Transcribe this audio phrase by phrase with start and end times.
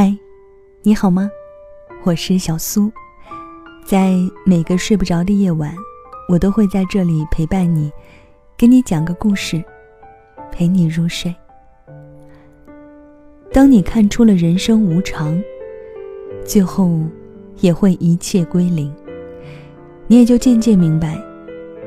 [0.00, 0.16] 嗨，
[0.84, 1.28] 你好吗？
[2.04, 2.88] 我是小苏，
[3.84, 4.14] 在
[4.46, 5.74] 每个睡不着的夜晚，
[6.28, 7.90] 我都会在这里陪伴你，
[8.56, 9.60] 给你讲个故事，
[10.52, 11.34] 陪你入睡。
[13.52, 15.42] 当你看出了人生无常，
[16.44, 17.00] 最后
[17.56, 18.94] 也会一切归零，
[20.06, 21.20] 你也就渐渐明白，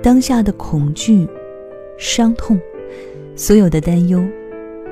[0.04, 1.26] 当下的恐惧、
[1.98, 2.60] 伤痛，
[3.38, 4.22] 所有的担忧，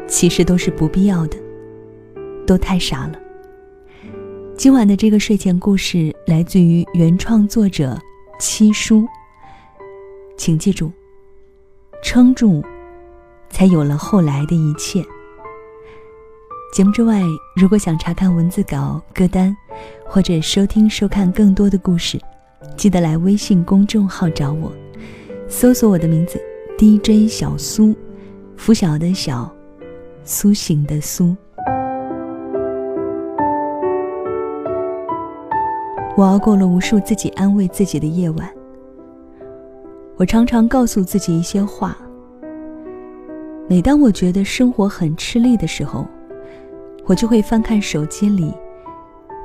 [0.08, 1.36] 其实都是不必要的。
[2.50, 3.20] 都太傻了。
[4.58, 7.96] 今晚的这个睡前故事来自于原创作者
[8.40, 9.08] 七叔。
[10.36, 10.92] 请记住，
[12.04, 12.64] 撑住，
[13.52, 15.06] 才有了后来的一切。
[16.74, 17.22] 节目之外，
[17.56, 19.56] 如果想查看文字稿、歌单，
[20.04, 22.20] 或者收听、收看更多的故事，
[22.76, 24.72] 记得来微信公众号找我，
[25.48, 26.42] 搜索我的名字
[26.80, 27.96] DJ 小苏，
[28.58, 29.56] 拂晓的晓，
[30.24, 31.38] 苏醒的苏。
[36.20, 38.54] 我熬过了无数自己安慰自己的夜晚。
[40.18, 41.98] 我常常告诉自己一些话。
[43.70, 46.06] 每当我觉得生活很吃力的时候，
[47.06, 48.54] 我就会翻看手机里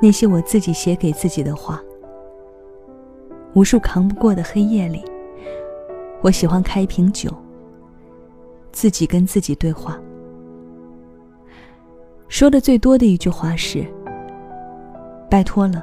[0.01, 1.81] 那些我自己写给自己的话。
[3.53, 5.01] 无数扛不过的黑夜里，
[6.19, 7.31] 我喜欢开一瓶酒，
[8.73, 9.97] 自己跟自己对话。
[12.27, 13.85] 说的最多的一句话是
[15.31, 15.81] ：“拜托了。”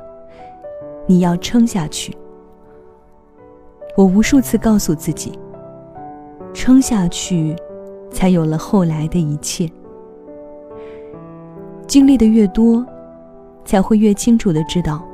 [1.06, 2.16] 你要撑下去。
[3.96, 5.38] 我无数次告诉自己，
[6.54, 7.54] 撑下去，
[8.10, 9.70] 才有了后来的一切。
[11.86, 12.84] 经历的越多，
[13.64, 15.06] 才会越清楚的知道，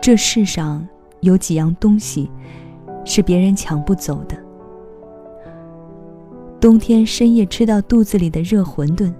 [0.00, 0.86] 这世上
[1.20, 2.30] 有几样东西，
[3.04, 4.36] 是别人抢不走的。
[6.58, 9.12] 冬天深夜吃到肚子里的热馄饨，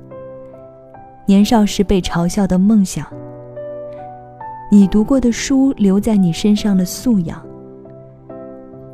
[1.26, 3.06] 年少时被嘲笑的梦想。
[4.74, 7.38] 你读过的书留在你身上的素养，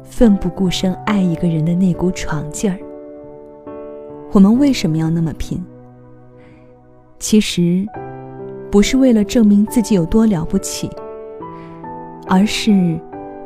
[0.03, 2.77] 奋不顾身爱一个人的那股闯劲儿。
[4.33, 5.65] 我们为什么要那么拼？
[7.21, 7.87] 其实，
[8.73, 10.91] 不是为了证明自己有多了不起，
[12.27, 12.99] 而是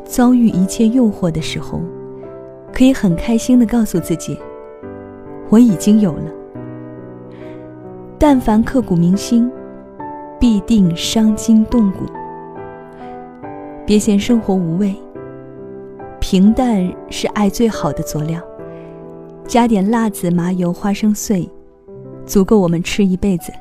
[0.03, 1.83] 遭遇一切诱惑的时候，
[2.73, 4.39] 可以很开心的告诉自己，
[5.51, 6.33] 我已经有了。
[8.19, 9.53] 但凡刻骨铭心，
[10.41, 12.07] 必定伤筋动骨。
[13.85, 14.95] 别嫌生活无味，
[16.21, 18.41] 平淡是爱最好的佐料。
[19.45, 21.49] 加点辣子、麻油、花生碎，
[22.25, 23.53] 足够我们吃一辈子。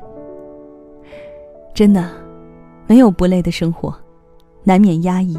[1.74, 2.08] 真的，
[2.86, 3.92] 没有不累的生活，
[4.62, 5.36] 难免压抑，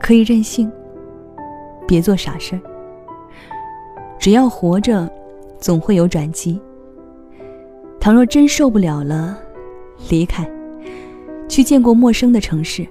[0.00, 0.70] 可以任性，
[1.86, 2.60] 别做傻事儿。
[4.18, 5.08] 只要活着，
[5.56, 6.60] 总会有转机。
[8.00, 9.38] 倘若真受不了了，
[10.10, 10.44] 离开，
[11.48, 12.84] 去见过陌生的城市。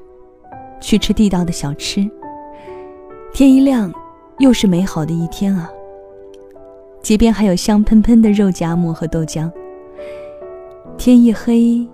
[0.83, 2.07] 去吃地道的小吃。
[3.33, 3.91] 天一亮，
[4.39, 5.71] 又是美好的一天啊！
[7.01, 9.49] 街边还有香喷喷的肉夹馍和豆浆。
[10.97, 11.87] 天一黑，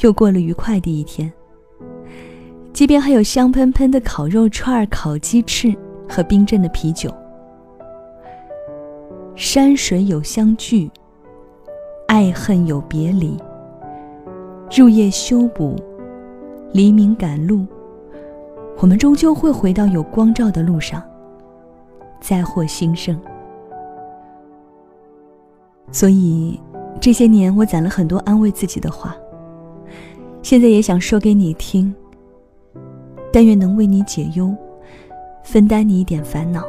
[0.00, 1.32] 又过了愉快的一天。
[2.72, 5.72] 街边还有香喷喷的烤肉串、烤鸡翅
[6.08, 7.08] 和冰镇的啤酒。
[9.36, 10.90] 山水有相聚，
[12.08, 13.36] 爱恨有别离。
[14.76, 15.76] 入夜修补，
[16.72, 17.64] 黎明赶路。
[18.78, 21.02] 我们终究会回到有光照的路上，
[22.20, 23.18] 再获新生。
[25.90, 26.60] 所以，
[27.00, 29.16] 这些年我攒了很多安慰自己的话，
[30.42, 31.94] 现在也想说给你听。
[33.32, 34.54] 但愿能为你解忧，
[35.42, 36.64] 分担你一点烦恼。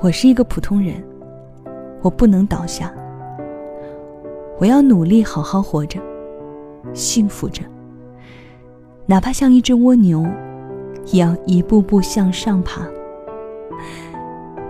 [0.00, 1.02] 我是一个普通人，
[2.02, 2.92] 我不能倒下。
[4.58, 5.98] 我要努力好好活着，
[6.92, 7.62] 幸福着。
[9.06, 10.24] 哪怕像一只蜗牛，
[11.12, 12.86] 也要一步步向上爬。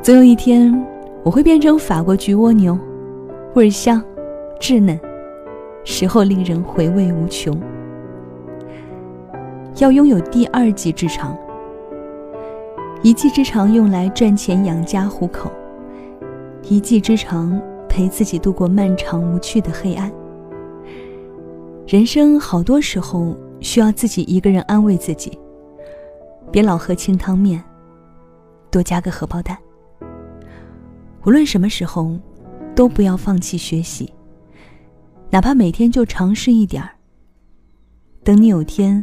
[0.03, 0.75] 总有一天，
[1.23, 2.77] 我会变成法国焗蜗牛，
[3.55, 4.03] 味香、
[4.59, 4.99] 稚嫩，
[5.85, 7.57] 食后令人回味无穷。
[9.79, 11.37] 要拥有第二技之长，
[13.03, 15.49] 一技之长用来赚钱养家糊口，
[16.69, 17.57] 一技之长
[17.89, 20.11] 陪自己度过漫长无趣的黑暗。
[21.87, 23.37] 人生好多时候。
[23.65, 25.37] 需要自己一个人安慰自己，
[26.53, 27.65] 别老喝清汤面，
[28.71, 29.59] 多加个荷包蛋。
[31.25, 32.15] 无论什么时候，
[32.77, 34.13] 都不要放弃学习，
[35.31, 36.91] 哪怕每天就尝试一点儿。
[38.23, 39.03] 等你有天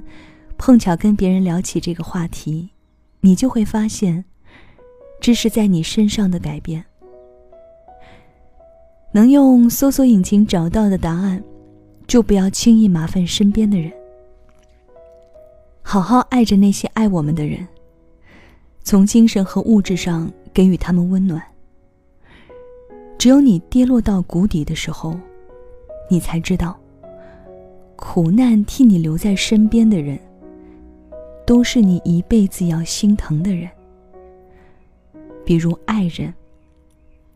[0.59, 2.69] 碰巧跟别人聊起这个话题，
[3.21, 4.23] 你就会发现，
[5.19, 6.85] 这是在你身上的改变。
[9.11, 11.43] 能用搜索引擎找到的答案，
[12.05, 13.91] 就不要轻易麻烦身边的人。
[15.81, 17.67] 好好爱着那些爱我们的人，
[18.83, 21.41] 从精神和物质上给予他们温暖。
[23.17, 25.19] 只有你跌落到谷底的时候，
[26.09, 26.79] 你才知道，
[27.95, 30.17] 苦难替你留在身边的人，
[31.45, 33.69] 都是你一辈子要心疼的人。
[35.43, 36.33] 比如爱人，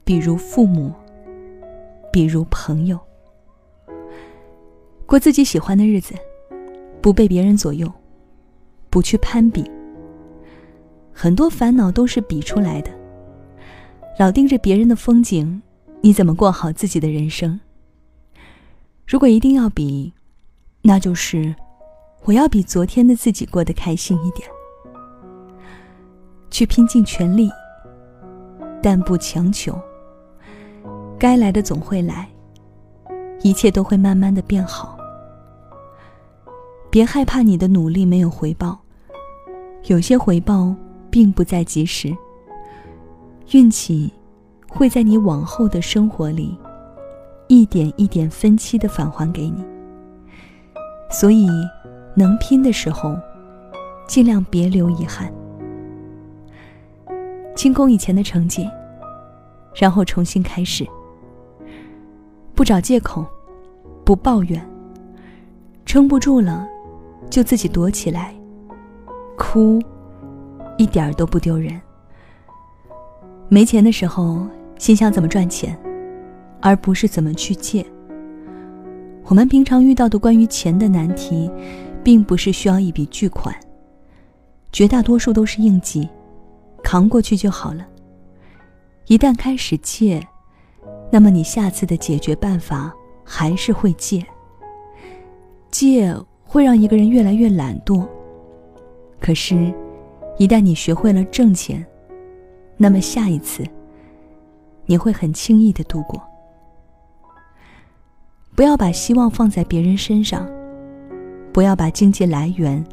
[0.04, 0.94] 比如父母，
[2.12, 2.98] 比如朋友。
[5.06, 6.16] 过自己喜欢的日子，
[7.02, 7.92] 不被别人左右，
[8.96, 9.70] 不去攀比。
[11.12, 12.90] 很多烦恼都是比出来的，
[14.18, 15.62] 老盯着别人的风景。
[16.00, 17.60] 你怎么过好自己的人生？
[19.06, 20.14] 如果一定要比，
[20.82, 21.54] 那就是
[22.24, 24.48] 我要比昨天的自己过得开心一点，
[26.50, 27.50] 去拼尽全力，
[28.82, 29.78] 但不强求。
[31.20, 32.30] 该来的总会来，
[33.42, 34.98] 一切都会慢慢的变好。
[36.90, 38.80] 别害怕你的努力没有回报，
[39.88, 40.74] 有些回报
[41.10, 42.16] 并不在及时，
[43.52, 44.12] 运气。
[44.68, 46.54] 会在你往后的生活里，
[47.48, 49.64] 一点一点分期的返还给你。
[51.10, 51.48] 所以，
[52.14, 53.16] 能拼的时候，
[54.06, 55.32] 尽量别留遗憾。
[57.56, 58.70] 清空以前的成绩，
[59.74, 60.86] 然后重新开始。
[62.54, 63.26] 不找借口，
[64.04, 64.62] 不抱怨。
[65.86, 66.68] 撑不住了，
[67.30, 68.36] 就自己躲起来，
[69.38, 69.82] 哭，
[70.78, 71.80] 一点儿都不丢人。
[73.48, 74.46] 没钱的时候。
[74.78, 75.74] 心想怎么赚钱，
[76.60, 77.84] 而不是怎么去借。
[79.24, 81.50] 我们平常遇到的关于钱的难题，
[82.04, 83.56] 并不是需要一笔巨款，
[84.74, 86.10] 绝大多数都是应急，
[86.84, 87.88] 扛过去就好了。
[89.08, 90.22] 一旦开始借，
[91.10, 92.94] 那么你下次的解决办法
[93.24, 94.22] 还是会借。
[95.72, 98.06] 借会让一个人越来越懒惰，
[99.26, 99.74] 可是，
[100.38, 101.84] 一旦你学会了挣钱，
[102.78, 103.66] 那么下一次。
[104.86, 106.22] 你会很轻易的度过。
[108.56, 110.48] 不要把希望放在别人身上，
[111.52, 112.86] 不要把经济来源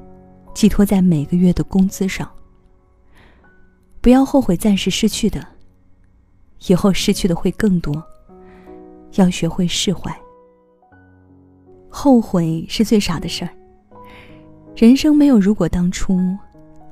[0.54, 2.26] 寄托在每个月的工资上。
[4.00, 5.46] 不要后悔暂时失去的，
[6.66, 8.02] 以后失去的会更多。
[9.16, 10.10] 要学会释怀。
[11.90, 13.50] 后悔是最傻的事儿。
[14.74, 16.18] 人生没有如果当初，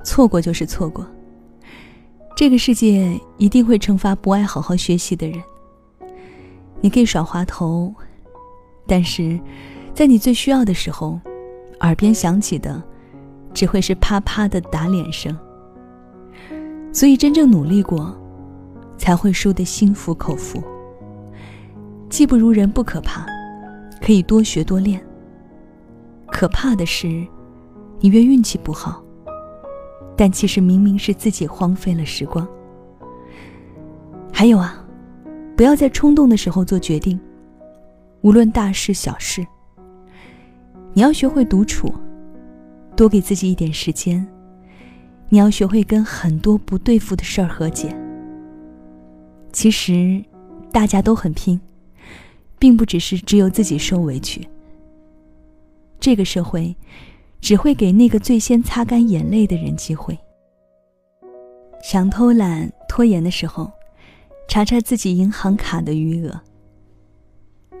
[0.03, 1.05] 错过就是错过。
[2.35, 5.41] 这个世界一定会惩罚不爱好好学习的人。
[6.79, 7.93] 你可以耍滑头，
[8.87, 9.39] 但是，
[9.93, 11.19] 在你最需要的时候，
[11.81, 12.81] 耳边响起的，
[13.53, 15.35] 只会是啪啪的打脸声。
[16.93, 18.15] 所以，真正努力过，
[18.97, 20.63] 才会输得心服口服。
[22.09, 23.25] 技不如人不可怕，
[24.01, 25.03] 可以多学多练。
[26.27, 27.25] 可怕的是，
[28.01, 29.01] 你越运气不好。
[30.17, 32.47] 但其实明明是自己荒废了时光。
[34.31, 34.85] 还有啊，
[35.55, 37.19] 不要在冲动的时候做决定，
[38.21, 39.43] 无论大事小事。
[40.93, 41.91] 你要学会独处，
[42.95, 44.27] 多给自己一点时间。
[45.29, 47.95] 你要学会跟很多不对付的事儿和解。
[49.51, 50.23] 其实，
[50.71, 51.59] 大家都很拼，
[52.59, 54.47] 并不只是只有自己受委屈。
[55.99, 56.75] 这个社会。
[57.41, 60.17] 只会给那个最先擦干眼泪的人机会。
[61.83, 63.69] 想偷懒拖延的时候，
[64.47, 66.39] 查查自己银行卡的余额。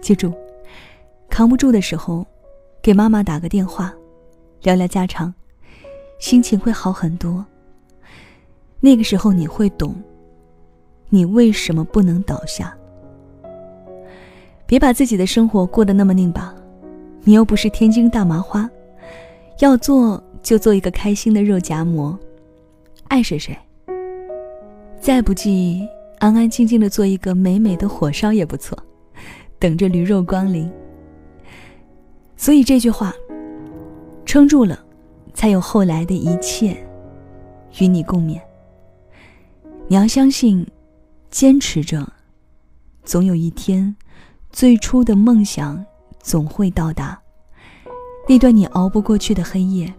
[0.01, 0.33] 记住，
[1.29, 2.25] 扛不住的时候，
[2.81, 3.93] 给妈妈打个电话，
[4.63, 5.31] 聊聊家常，
[6.19, 7.45] 心情会好很多。
[8.79, 9.95] 那个时候你会懂，
[11.09, 12.75] 你为什么不能倒下。
[14.65, 16.51] 别把自己的生活过得那么拧巴，
[17.23, 18.67] 你又不是天津大麻花。
[19.61, 22.17] 要做就做一个开心的肉夹馍，
[23.09, 23.55] 爱谁谁。
[24.99, 25.87] 再不济，
[26.17, 28.75] 安安静静的做一个美美的火烧也不错，
[29.59, 30.67] 等着驴肉光临。
[32.35, 33.13] 所以这句话，
[34.25, 34.83] 撑住了，
[35.35, 36.75] 才有后来的一切，
[37.79, 38.41] 与你共勉。
[39.87, 40.65] 你要相信，
[41.29, 42.11] 坚持着，
[43.03, 43.95] 总有一天，
[44.49, 45.85] 最初的梦想
[46.19, 47.20] 总会到达。
[48.27, 49.93] 那段你熬不过去的黑夜，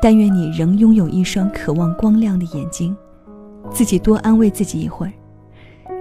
[0.00, 2.96] 但愿你仍拥有一双渴望光亮的眼睛，
[3.70, 5.12] 自己多安慰自己一会儿，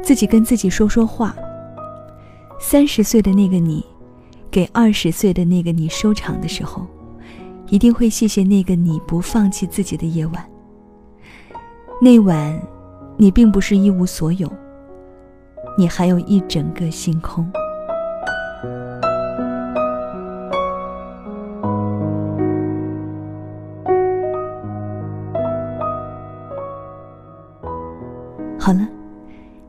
[0.04, 1.36] 自己跟自己说说话。
[2.60, 3.84] 三十岁的那个你，
[4.52, 6.86] 给二十岁的那个你收场的时候，
[7.70, 10.46] 一定会谢谢那个你不放弃自己的夜晚。
[12.02, 12.62] 那晚，
[13.18, 14.52] 你并不是一无所有，
[15.78, 17.50] 你还有一整个星空。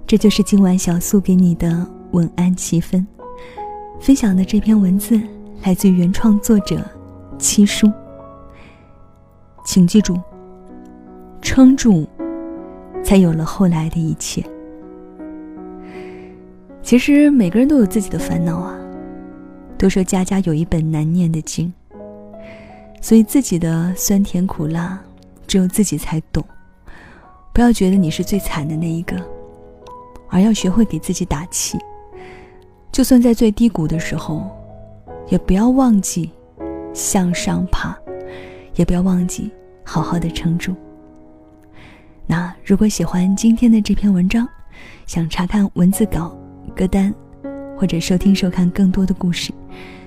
[0.06, 3.06] 这就是今晚小素给你的晚安七分。
[4.00, 5.20] 分享的这篇文字
[5.62, 6.84] 来自于原创作者
[7.38, 7.90] 七叔。
[9.64, 10.20] 请记住，
[11.40, 12.06] 撑住，
[13.02, 14.44] 才有了后来的一切。
[16.82, 18.78] 其实每个人都有自己的烦恼啊。
[19.76, 21.70] 都说家家有一本难念的经，
[23.00, 24.98] 所以自己的酸甜苦辣，
[25.46, 26.42] 只有自己才懂。
[27.52, 29.16] 不要觉得你是最惨的那一个，
[30.28, 31.78] 而要学会给自己打气。
[32.92, 34.48] 就算在最低谷的时候，
[35.28, 36.30] 也不要忘记
[36.92, 37.96] 向上爬，
[38.76, 39.50] 也不要忘记
[39.84, 40.74] 好好的撑住。
[42.26, 44.48] 那如果喜欢今天的这篇文章，
[45.06, 46.36] 想查看文字稿、
[46.74, 47.14] 歌单。
[47.76, 49.52] 或者收听收看更多的故事，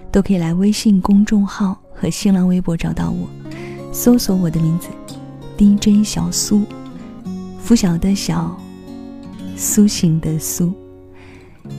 [0.09, 3.27] 都可以来微信公众号和新浪微博找到我，
[3.91, 4.87] 搜索我的名字
[5.57, 6.63] DJ 小苏，
[7.59, 8.57] 拂晓的小，
[9.57, 10.71] 苏醒的苏，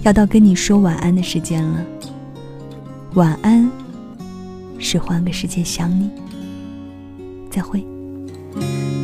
[0.02, 1.86] 要到跟你说晚安的时间了。
[3.14, 3.70] 晚安，
[4.80, 6.10] 是换个世界想你。
[7.48, 7.78] 再会。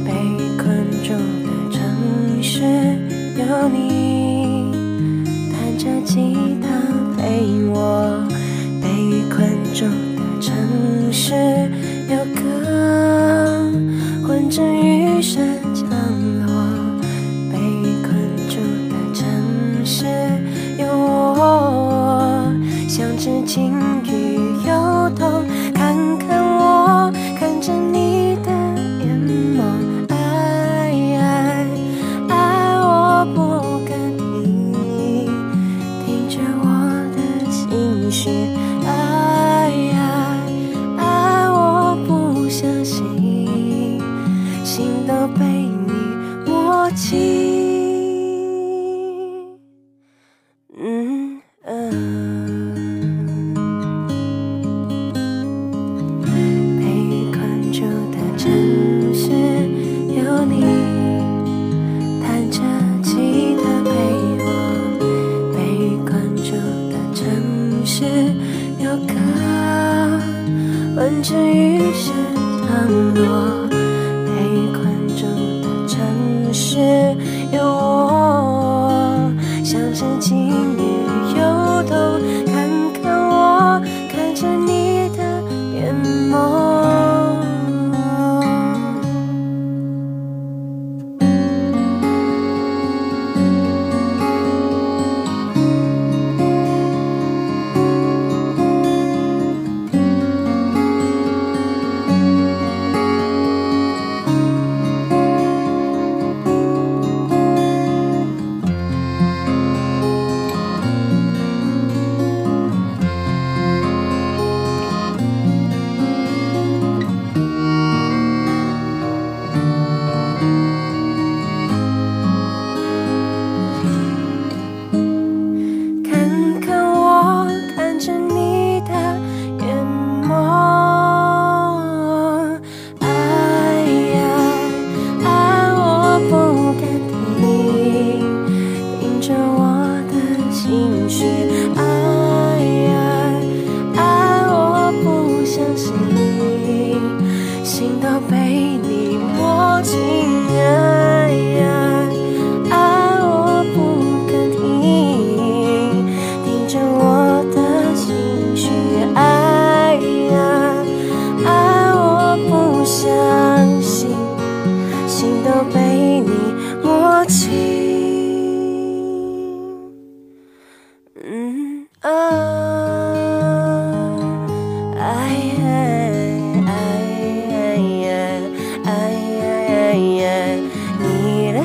[0.04, 0.12] 被
[0.58, 2.62] 困住的城市
[3.38, 4.23] 有你，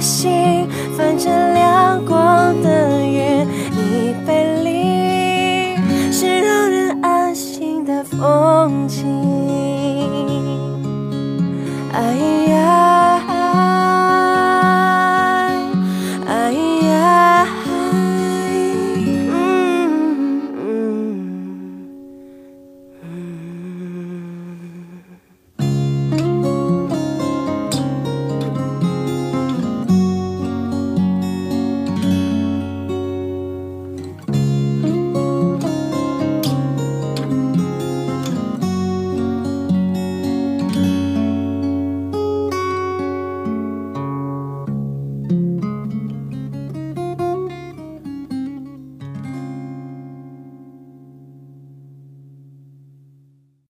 [0.01, 0.58] 心。